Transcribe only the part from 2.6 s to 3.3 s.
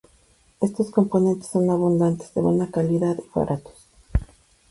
calidad y